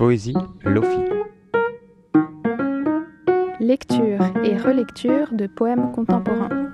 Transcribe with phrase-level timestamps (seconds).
[0.00, 0.32] Poésie
[0.64, 0.96] Lofi.
[3.60, 6.70] Lecture et relecture de poèmes contemporains.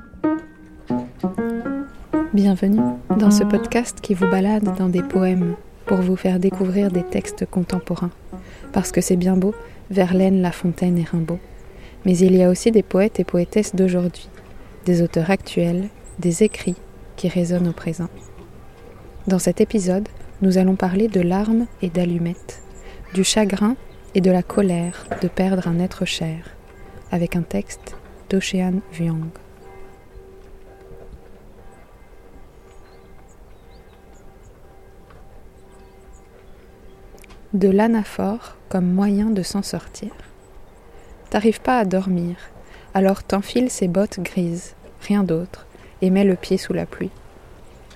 [2.33, 2.79] Bienvenue
[3.19, 7.47] dans ce podcast qui vous balade dans des poèmes pour vous faire découvrir des textes
[7.47, 8.13] contemporains.
[8.73, 9.57] Parce que c'est bien beau,
[9.91, 11.41] Verlaine, La Fontaine et Rimbaud.
[12.05, 14.29] Mais il y a aussi des poètes et poétesses d'aujourd'hui,
[14.85, 15.89] des auteurs actuels,
[16.21, 16.77] des écrits
[17.17, 18.09] qui résonnent au présent.
[19.27, 20.09] Dans cet épisode,
[20.43, 22.63] nous allons parler de larmes et d'allumettes,
[23.17, 23.77] du chagrin
[24.15, 26.55] et de la colère de perdre un être cher,
[27.11, 27.97] avec un texte
[28.29, 29.31] d'Ocean Vuong.
[37.55, 40.11] De l'anaphore comme moyen de s'en sortir.
[41.31, 42.37] T'arrives pas à dormir,
[42.93, 45.67] alors t'enfiles ces bottes grises, rien d'autre,
[46.03, 47.13] et mets le pied sous la pluie.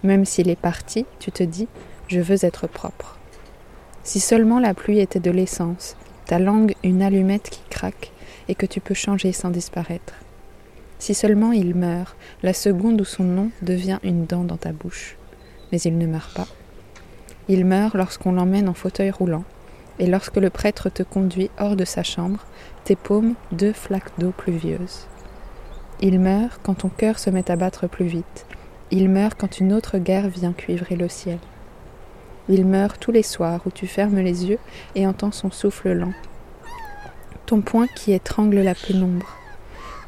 [0.02, 1.68] Même s'il est parti, tu te dis
[2.08, 3.19] Je veux être propre.
[4.02, 8.12] Si seulement la pluie était de l'essence, ta langue une allumette qui craque
[8.48, 10.14] et que tu peux changer sans disparaître.
[10.98, 15.16] Si seulement il meurt, la seconde où son nom devient une dent dans ta bouche.
[15.72, 16.46] Mais il ne meurt pas.
[17.48, 19.44] Il meurt lorsqu'on l'emmène en fauteuil roulant,
[19.98, 22.46] et lorsque le prêtre te conduit hors de sa chambre,
[22.84, 25.06] tes paumes deux flaques d'eau pluvieuses.
[26.00, 28.46] Il meurt quand ton cœur se met à battre plus vite.
[28.90, 31.38] Il meurt quand une autre guerre vient cuivrer le ciel.
[32.52, 34.58] Il meurt tous les soirs où tu fermes les yeux
[34.96, 36.12] et entends son souffle lent.
[37.46, 39.36] Ton poing qui étrangle la pénombre.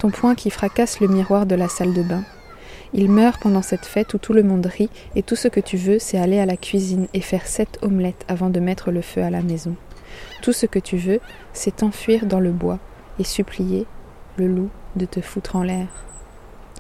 [0.01, 2.25] Ton poing qui fracasse le miroir de la salle de bain.
[2.95, 5.77] Il meurt pendant cette fête où tout le monde rit et tout ce que tu
[5.77, 9.23] veux, c'est aller à la cuisine et faire sept omelettes avant de mettre le feu
[9.23, 9.77] à la maison.
[10.43, 11.21] Tout ce que tu veux,
[11.53, 12.81] c'est t'enfuir dans le bois
[13.21, 13.87] et supplier
[14.37, 15.87] le loup de te foutre en l'air.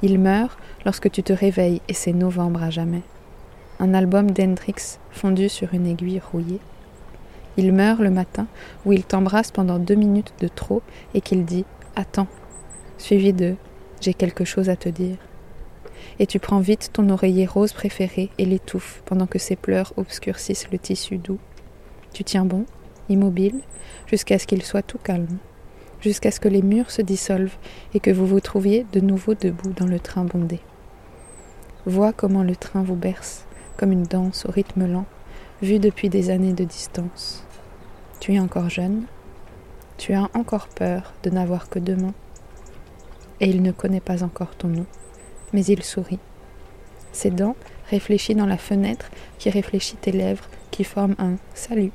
[0.02, 3.02] Il meurt lorsque tu te réveilles et c'est novembre à jamais.
[3.82, 6.60] Un album d'Hendrix fondu sur une aiguille rouillée.
[7.56, 8.46] Il meurt le matin
[8.86, 10.82] où il t'embrasse pendant deux minutes de trop
[11.14, 11.64] et qu'il dit
[11.96, 12.28] Attends,
[12.96, 13.56] suivi de
[14.00, 15.16] J'ai quelque chose à te dire.
[16.20, 20.70] Et tu prends vite ton oreiller rose préféré et l'étouffes pendant que ses pleurs obscurcissent
[20.70, 21.40] le tissu doux.
[22.12, 22.66] Tu tiens bon,
[23.08, 23.62] immobile,
[24.06, 25.38] jusqu'à ce qu'il soit tout calme
[26.00, 27.56] jusqu'à ce que les murs se dissolvent
[27.94, 30.58] et que vous vous trouviez de nouveau debout dans le train bondé.
[31.86, 33.46] Vois comment le train vous berce,
[33.76, 35.06] comme une danse au rythme lent,
[35.62, 37.44] vue depuis des années de distance.
[38.20, 39.04] Tu es encore jeune,
[39.96, 42.14] tu as encore peur de n'avoir que deux mains,
[43.40, 44.86] et il ne connaît pas encore ton nom,
[45.52, 46.18] mais il sourit.
[47.12, 47.56] Ses dents
[47.90, 51.92] réfléchissent dans la fenêtre qui réfléchit tes lèvres qui forment un salut,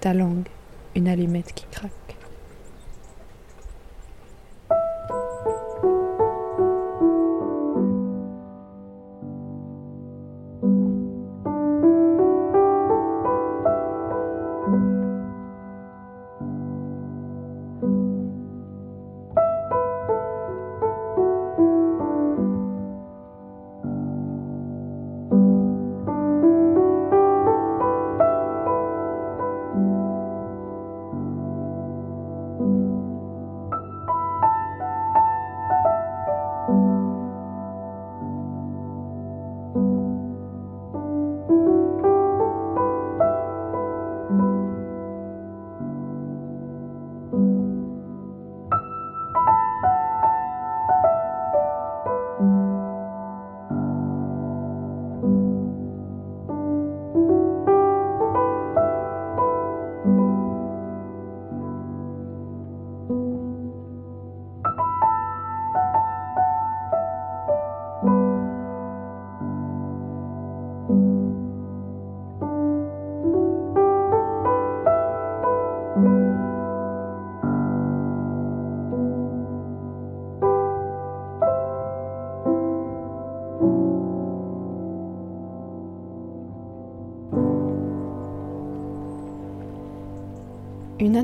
[0.00, 0.48] ta langue,
[0.94, 1.99] une allumette qui craque.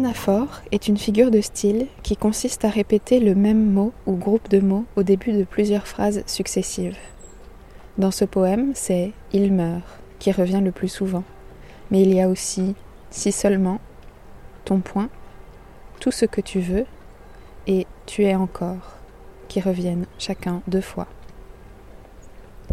[0.06, 4.12] Une anaphore est une figure de style qui consiste à répéter le même mot ou
[4.12, 6.96] groupe de mots au début de plusieurs phrases successives.
[7.98, 9.82] Dans ce poème, c'est Il meurt
[10.20, 11.24] qui revient le plus souvent,
[11.90, 12.76] mais il y a aussi
[13.10, 13.80] Si seulement,
[14.64, 15.08] Ton point,
[15.98, 16.86] Tout ce que tu veux
[17.66, 18.94] et Tu es encore
[19.48, 21.08] qui reviennent chacun deux fois.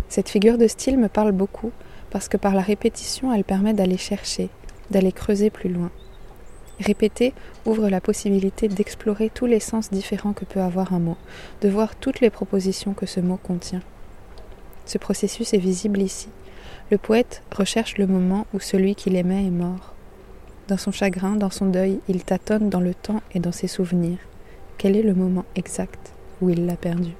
[0.07, 1.71] Cette figure de style me parle beaucoup
[2.11, 4.49] parce que par la répétition, elle permet d'aller chercher,
[4.91, 5.89] d'aller creuser plus loin.
[6.79, 7.33] Répéter
[7.65, 11.17] ouvre la possibilité d'explorer tous les sens différents que peut avoir un mot,
[11.61, 13.81] de voir toutes les propositions que ce mot contient.
[14.85, 16.29] Ce processus est visible ici.
[16.91, 19.93] Le poète recherche le moment où celui qu'il aimait est mort.
[20.67, 24.17] Dans son chagrin, dans son deuil, il tâtonne dans le temps et dans ses souvenirs.
[24.77, 27.11] Quel est le moment exact où il l'a perdu?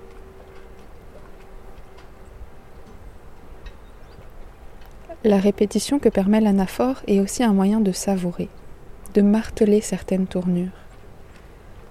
[5.24, 8.50] La répétition que permet l'anaphore est aussi un moyen de savourer,
[9.14, 10.72] de marteler certaines tournures.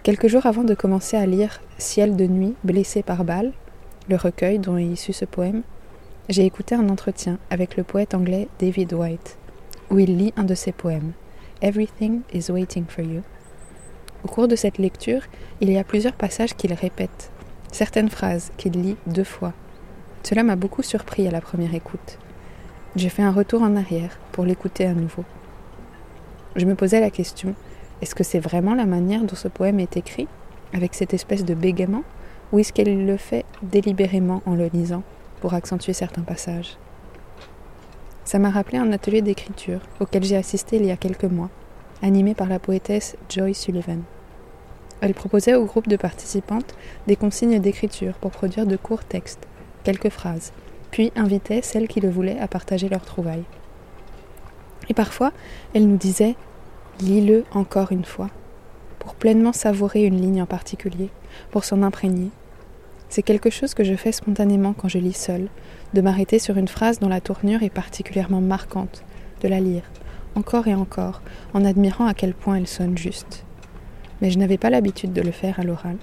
[0.02, 3.52] Quelques jours avant de commencer à lire Ciel de nuit, blessé par balle,
[4.08, 5.62] le recueil dont est issu ce poème,
[6.28, 9.38] j'ai écouté un entretien avec le poète anglais David White,
[9.90, 11.12] où il lit un de ses poèmes,
[11.60, 13.22] Everything is waiting for you.
[14.24, 15.22] Au cours de cette lecture,
[15.60, 17.30] il y a plusieurs passages qu'il répète,
[17.70, 19.52] certaines phrases qu'il lit deux fois.
[20.24, 22.18] Cela m'a beaucoup surpris à la première écoute.
[22.96, 25.24] J'ai fait un retour en arrière pour l'écouter à nouveau.
[26.54, 27.54] Je me posais la question,
[28.02, 30.28] est-ce que c'est vraiment la manière dont ce poème est écrit,
[30.74, 32.04] avec cette espèce de bégaiement,
[32.52, 35.02] ou est-ce qu'elle le fait délibérément en le lisant,
[35.40, 36.76] pour accentuer certains passages?
[38.24, 41.48] Ça m'a rappelé un atelier d'écriture auquel j'ai assisté il y a quelques mois,
[42.02, 44.02] animé par la poétesse Joy Sullivan.
[45.00, 46.74] Elle proposait au groupe de participantes
[47.06, 49.46] des consignes d'écriture pour produire de courts textes,
[49.84, 50.52] quelques phrases,
[50.90, 53.44] puis invitait celles qui le voulaient à partager leurs trouvailles.
[54.88, 55.32] Et parfois,
[55.74, 56.36] elle nous disait
[57.00, 58.30] Lis-le encore une fois,
[58.98, 61.08] pour pleinement savourer une ligne en particulier,
[61.50, 62.30] pour s'en imprégner.
[63.08, 65.48] C'est quelque chose que je fais spontanément quand je lis seule,
[65.92, 69.04] de m'arrêter sur une phrase dont la tournure est particulièrement marquante,
[69.42, 69.82] de la lire,
[70.34, 71.20] encore et encore,
[71.52, 73.44] en admirant à quel point elle sonne juste.
[74.20, 75.96] Mais je n'avais pas l'habitude de le faire à l'oral.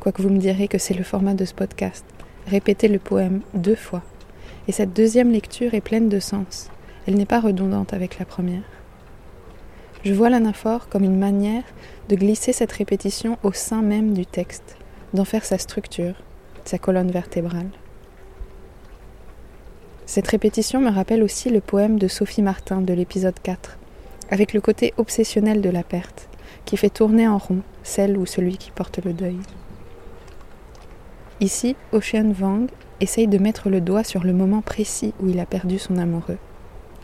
[0.00, 2.04] Quoique vous me direz que c'est le format de ce podcast,
[2.46, 4.02] répéter le poème deux fois.
[4.68, 6.68] Et cette deuxième lecture est pleine de sens.
[7.06, 8.62] Elle n'est pas redondante avec la première.
[10.04, 11.64] Je vois l'anaphore comme une manière
[12.08, 14.76] de glisser cette répétition au sein même du texte,
[15.14, 16.14] d'en faire sa structure,
[16.64, 17.70] sa colonne vertébrale.
[20.06, 23.78] Cette répétition me rappelle aussi le poème de Sophie Martin de l'épisode 4,
[24.30, 26.28] avec le côté obsessionnel de la perte,
[26.66, 29.38] qui fait tourner en rond celle ou celui qui porte le deuil.
[31.40, 32.66] Ici, Ocean Vang
[33.00, 36.38] essaye de mettre le doigt sur le moment précis où il a perdu son amoureux.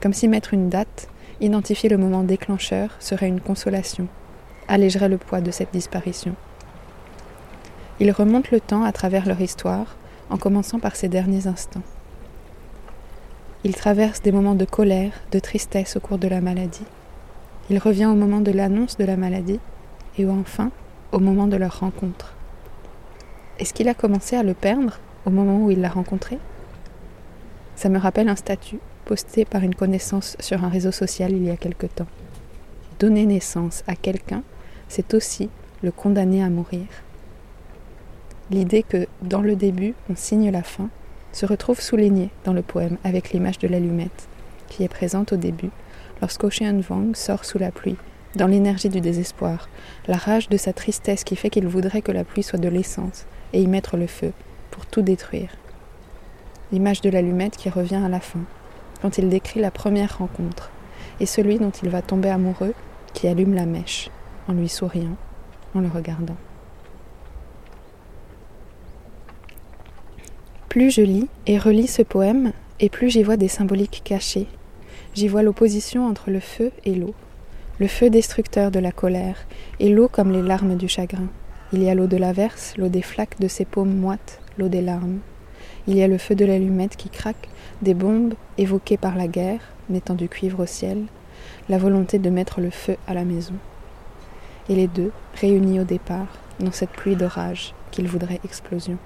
[0.02, 1.08] Comme si mettre une date,
[1.40, 4.08] identifier le moment déclencheur serait une consolation,
[4.66, 6.34] allégerait le poids de cette disparition.
[7.98, 9.96] Il remonte le temps à travers leur histoire,
[10.30, 11.82] en commençant par ces derniers instants.
[13.62, 16.86] Il traverse des moments de colère, de tristesse au cours de la maladie.
[17.68, 19.60] Il revient au moment de l'annonce de la maladie
[20.16, 20.70] et enfin
[21.12, 22.34] au moment de leur rencontre.
[23.58, 26.38] Est-ce qu'il a commencé à le perdre au moment où il l'a rencontré?
[27.76, 28.78] Ça me rappelle un statut
[29.10, 32.06] posté par une connaissance sur un réseau social il y a quelque temps.
[33.00, 34.44] Donner naissance à quelqu'un,
[34.86, 35.50] c'est aussi
[35.82, 36.86] le condamner à mourir.
[38.52, 40.90] L'idée que, dans le début, on signe la fin,
[41.32, 44.28] se retrouve soulignée dans le poème avec l'image de l'allumette,
[44.68, 45.70] qui est présente au début,
[46.20, 47.96] lorsqu'Ocean Vang sort sous la pluie,
[48.36, 49.68] dans l'énergie du désespoir,
[50.06, 53.26] la rage de sa tristesse qui fait qu'il voudrait que la pluie soit de l'essence,
[53.54, 54.32] et y mettre le feu,
[54.70, 55.50] pour tout détruire.
[56.70, 58.44] L'image de l'allumette qui revient à la fin,
[59.00, 60.70] quand il décrit la première rencontre,
[61.20, 62.74] et celui dont il va tomber amoureux
[63.14, 64.10] qui allume la mèche,
[64.48, 65.16] en lui souriant,
[65.74, 66.36] en le regardant.
[70.68, 74.46] Plus je lis et relis ce poème, et plus j'y vois des symboliques cachées.
[75.14, 77.14] J'y vois l'opposition entre le feu et l'eau,
[77.80, 79.46] le feu destructeur de la colère,
[79.80, 81.26] et l'eau comme les larmes du chagrin.
[81.72, 84.80] Il y a l'eau de l'averse, l'eau des flaques de ses paumes moites, l'eau des
[84.80, 85.18] larmes.
[85.86, 87.48] Il y a le feu de l'allumette qui craque,
[87.82, 91.04] des bombes évoquées par la guerre, mettant du cuivre au ciel,
[91.68, 93.54] la volonté de mettre le feu à la maison.
[94.68, 96.26] Et les deux, réunis au départ,
[96.60, 98.98] dans cette pluie d'orage qu'ils voudraient explosion.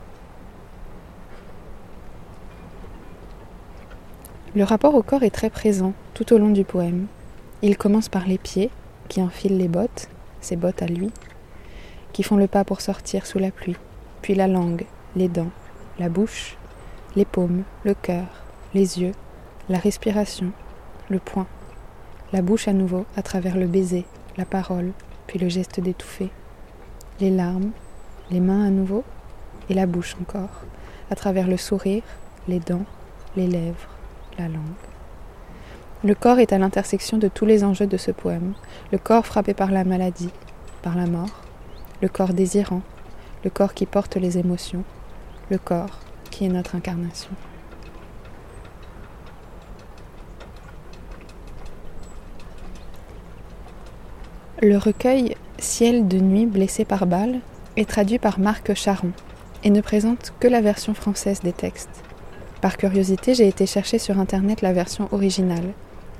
[4.55, 7.07] Le rapport au corps est très présent tout au long du poème.
[7.63, 8.71] Il commence par les pieds,
[9.09, 10.09] qui enfilent les bottes,
[10.41, 11.11] ses bottes à lui,
[12.13, 13.77] qui font le pas pour sortir sous la pluie,
[14.23, 15.51] puis la langue, les dents,
[15.99, 16.57] la bouche,
[17.17, 18.27] les paumes, le cœur,
[18.75, 19.13] les yeux,
[19.69, 20.51] la respiration,
[21.09, 21.47] le poing,
[22.33, 24.05] la bouche à nouveau à travers le baiser,
[24.37, 24.91] la parole,
[25.27, 26.31] puis le geste d'étouffer,
[27.21, 27.71] les larmes,
[28.31, 29.05] les mains à nouveau,
[29.71, 30.63] et la bouche encore,
[31.11, 32.03] à travers le sourire,
[32.49, 32.85] les dents,
[33.37, 33.89] les lèvres,
[34.37, 34.61] la langue.
[36.03, 38.55] Le corps est à l'intersection de tous les enjeux de ce poème,
[38.91, 40.31] le corps frappé par la maladie,
[40.83, 41.43] par la mort,
[42.03, 42.83] le corps désirant,
[43.45, 44.85] le corps qui porte les émotions,
[45.51, 46.01] le corps
[46.35, 47.31] qui est notre incarnation.
[54.61, 57.39] Le recueil Ciel de nuit blessé par balle
[57.77, 59.13] est traduit par Marc Charon
[59.63, 62.03] et ne présente que la version française des textes.
[62.61, 65.73] Par curiosité, j'ai été chercher sur internet la version originale.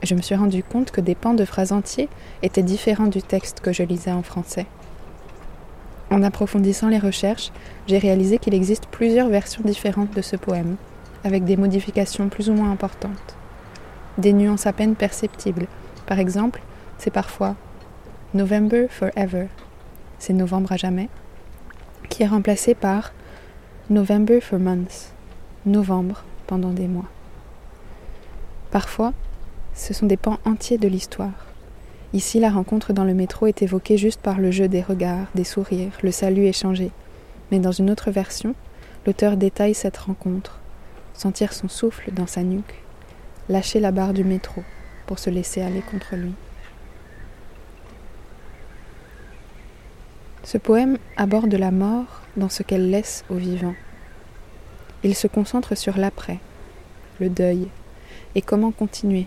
[0.05, 2.09] je me suis rendu compte que des pans de phrases entiers
[2.43, 4.67] étaient différents du texte que je lisais en français.
[6.15, 7.51] En approfondissant les recherches,
[7.89, 10.77] j'ai réalisé qu'il existe plusieurs versions différentes de ce poème,
[11.25, 13.35] avec des modifications plus ou moins importantes.
[14.17, 15.67] Des nuances à peine perceptibles.
[16.07, 16.63] Par exemple,
[16.99, 17.57] c'est parfois
[18.33, 19.49] November Forever,
[20.21, 21.09] c'est novembre à jamais,
[22.11, 23.13] qui est remplacé par
[23.91, 25.13] November for months,
[25.67, 27.09] novembre pendant des mois.
[28.71, 29.15] Parfois,
[29.75, 31.54] ce sont des pans entiers de l'histoire.
[32.15, 35.43] Ici, la rencontre dans le métro est évoquée juste par le jeu des regards, des
[35.43, 36.93] sourires, le salut échangé.
[37.51, 38.55] Mais dans une autre version,
[39.05, 40.61] l'auteur détaille cette rencontre,
[41.13, 42.85] sentir son souffle dans sa nuque,
[43.49, 44.63] lâcher la barre du métro
[45.07, 46.35] pour se laisser aller contre lui.
[50.45, 53.75] Ce poème aborde la mort dans ce qu'elle laisse aux vivants.
[55.03, 56.39] Il se concentre sur l'après,
[57.19, 57.67] le deuil,
[58.37, 59.27] et comment continuer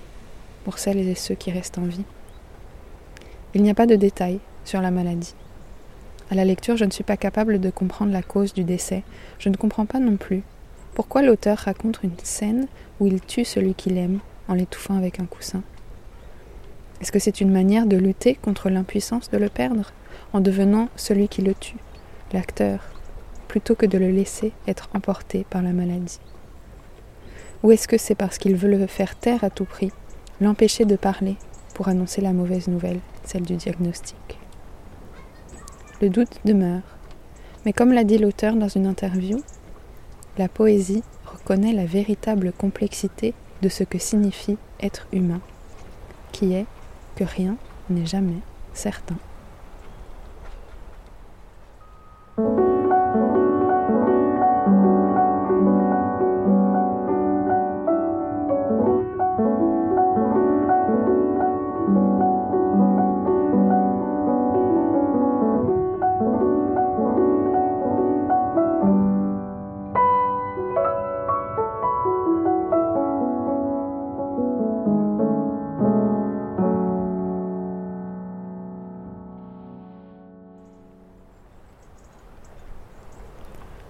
[0.64, 2.06] pour celles et ceux qui restent en vie.
[3.58, 5.34] Il n'y a pas de détails sur la maladie.
[6.30, 9.02] À la lecture, je ne suis pas capable de comprendre la cause du décès.
[9.40, 10.44] Je ne comprends pas non plus
[10.94, 12.68] pourquoi l'auteur raconte une scène
[13.00, 15.64] où il tue celui qu'il aime en l'étouffant avec un coussin.
[17.02, 19.92] Est-ce que c'est une manière de lutter contre l'impuissance de le perdre
[20.34, 21.80] en devenant celui qui le tue,
[22.34, 22.82] l'acteur,
[23.48, 26.20] plutôt que de le laisser être emporté par la maladie?
[27.64, 29.92] Ou est-ce que c'est parce qu'il veut le faire taire à tout prix,
[30.42, 31.38] l'empêcher de parler
[31.78, 34.40] pour annoncer la mauvaise nouvelle, celle du diagnostic
[36.02, 36.82] Le doute demeure,
[37.66, 39.44] mais comme l'a dit l'auteur dans une interview,
[40.40, 45.40] la poésie reconnaît la véritable complexité de ce que signifie être humain,
[46.32, 46.66] qui est
[47.16, 47.58] que rien
[47.92, 48.42] n'est jamais
[48.74, 49.18] certain.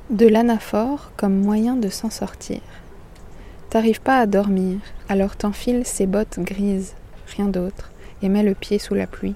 [0.10, 2.62] De l'anaphore comme moyen de s'en sortir.
[3.70, 6.96] T'arrives pas à dormir, alors t'enfiles ces bottes grises,
[7.36, 9.36] rien d'autre, et mets le pied sous la pluie.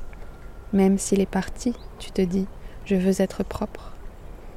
[0.71, 2.45] Même s'il est parti, tu te dis,
[2.85, 3.91] je veux être propre.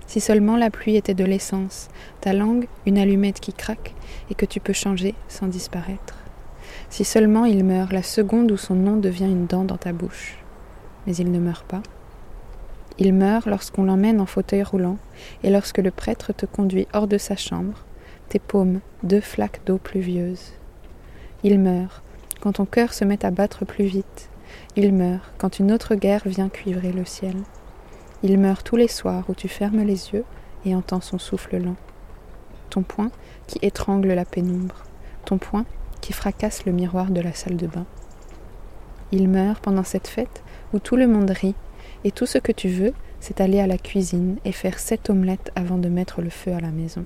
[0.06, 1.88] Si seulement la pluie était de l'essence,
[2.20, 3.92] ta langue une allumette qui craque
[4.30, 6.14] et que tu peux changer sans disparaître.
[6.90, 10.36] Si seulement il meurt la seconde où son nom devient une dent dans ta bouche.
[11.08, 11.82] Mais il ne meurt pas.
[12.98, 14.98] Il meurt lorsqu'on l'emmène en fauteuil roulant
[15.42, 17.84] et lorsque le prêtre te conduit hors de sa chambre,
[18.28, 20.52] tes paumes deux flaques d'eau pluvieuse.
[21.42, 22.02] Il meurt
[22.40, 24.28] quand ton cœur se met à battre plus vite.
[24.76, 27.36] Il meurt quand une autre guerre vient cuivrer le ciel.
[28.22, 30.24] Il meurt tous les soirs où tu fermes les yeux
[30.64, 31.76] et entends son souffle lent.
[32.70, 33.10] Ton poing
[33.46, 34.84] qui étrangle la pénombre.
[35.24, 35.64] Ton poing
[36.00, 37.86] qui fracasse le miroir de la salle de bain.
[39.10, 41.54] Il meurt pendant cette fête où tout le monde rit
[42.04, 45.50] et tout ce que tu veux, c'est aller à la cuisine et faire sept omelettes
[45.56, 47.04] avant de mettre le feu à la maison.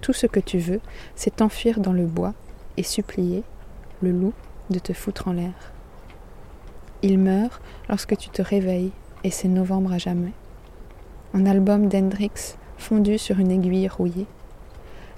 [0.00, 0.80] Tout ce que tu veux,
[1.14, 2.32] c'est t'enfuir dans le bois
[2.76, 3.42] et supplier
[4.00, 4.32] le loup
[4.70, 5.72] de te foutre en l'air.
[7.02, 8.92] Il meurt lorsque tu te réveilles
[9.24, 10.32] et c'est novembre à jamais.
[11.34, 14.26] Un album d'Hendrix fondu sur une aiguille rouillée.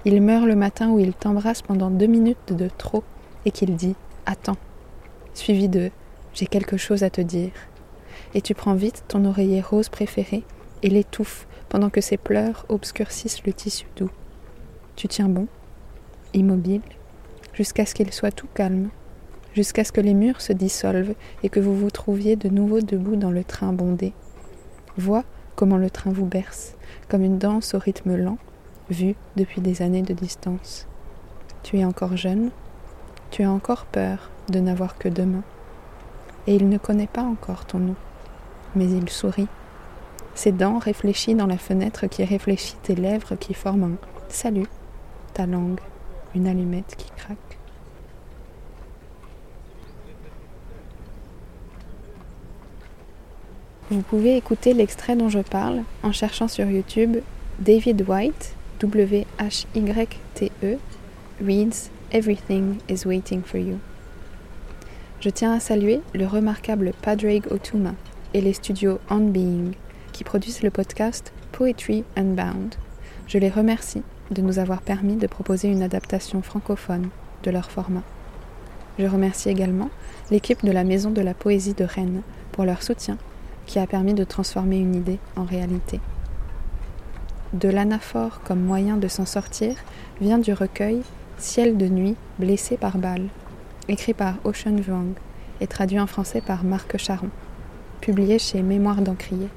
[0.03, 3.03] Il meurt le matin où il t'embrasse pendant deux minutes de trop
[3.45, 3.95] et qu'il dit
[4.25, 4.57] Attends,
[5.33, 5.91] suivi de
[6.33, 7.51] J'ai quelque chose à te dire
[8.33, 10.43] et tu prends vite ton oreiller rose préféré
[10.83, 14.09] et l'étouffes pendant que ses pleurs obscurcissent le tissu doux.
[14.95, 15.47] Tu tiens bon,
[16.33, 16.81] immobile,
[17.53, 18.89] jusqu'à ce qu'il soit tout calme,
[19.53, 23.15] jusqu'à ce que les murs se dissolvent et que vous vous trouviez de nouveau debout
[23.15, 24.13] dans le train bondé.
[24.97, 25.23] Vois
[25.55, 26.75] comment le train vous berce,
[27.07, 28.37] comme une danse au rythme lent,
[28.89, 30.87] vue depuis des années de distance.
[31.63, 32.51] Tu es encore jeune,
[33.29, 35.43] tu as encore peur de n'avoir que demain,
[36.47, 37.95] et il ne connaît pas encore ton nom
[38.75, 39.47] mais il sourit.
[40.35, 43.97] Ses dents réfléchissent dans la fenêtre qui réfléchit tes lèvres qui forment un
[44.29, 44.67] salut,
[45.33, 45.79] ta langue,
[46.35, 47.37] une allumette qui craque.
[53.89, 57.17] Vous pouvez écouter l'extrait dont je parle en cherchant sur YouTube
[57.59, 59.27] David White, W-H-Y-T-E,
[61.41, 63.79] reads Everything is waiting for you.
[65.19, 67.93] Je tiens à saluer le remarquable Padraig Otuma,
[68.33, 69.73] et les studios On Being
[70.11, 72.75] qui produisent le podcast Poetry Unbound.
[73.27, 77.09] Je les remercie de nous avoir permis de proposer une adaptation francophone
[77.43, 78.03] de leur format.
[78.99, 79.89] Je remercie également
[80.29, 82.21] l'équipe de la Maison de la Poésie de Rennes
[82.51, 83.17] pour leur soutien
[83.65, 85.99] qui a permis de transformer une idée en réalité.
[87.53, 89.75] De l'anaphore comme moyen de s'en sortir
[90.19, 91.01] vient du recueil
[91.37, 93.27] Ciel de nuit blessé par balle,
[93.87, 95.13] écrit par Ocean Vuong
[95.59, 97.31] et traduit en français par Marc Charon,
[98.01, 99.47] publié chez Mémoire d'Encrier.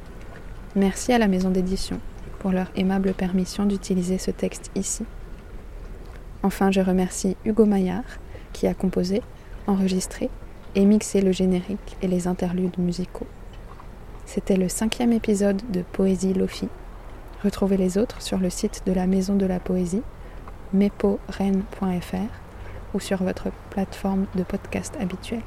[0.77, 1.99] Merci à la maison d'édition
[2.39, 5.05] pour leur aimable permission d'utiliser ce texte ici.
[6.43, 8.05] Enfin, je remercie Hugo Maillard
[8.53, 9.23] qui a composé,
[9.67, 10.29] enregistré
[10.75, 13.27] et mixé le générique et les interludes musicaux.
[14.27, 16.69] C'était le cinquième épisode de Poésie Lofi.
[17.43, 20.03] Retrouvez les autres sur le site de la Maison de la Poésie,
[20.75, 25.43] meporennes.fr ou sur votre plateforme de podcast habituelle.